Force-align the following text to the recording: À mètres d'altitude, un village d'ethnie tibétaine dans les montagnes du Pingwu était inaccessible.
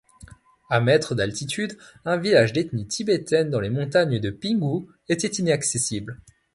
À 0.71 0.81
mètres 0.81 1.13
d'altitude, 1.13 1.77
un 2.05 2.17
village 2.17 2.53
d'ethnie 2.53 2.87
tibétaine 2.87 3.51
dans 3.51 3.59
les 3.59 3.69
montagnes 3.69 4.19
du 4.19 4.33
Pingwu 4.33 4.87
était 5.09 5.27
inaccessible. 5.27 6.19